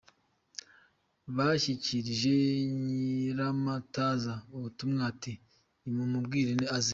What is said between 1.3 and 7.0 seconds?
Bashyikirije Nyiramataza ubutumwa, ati “Nimumubwire aze.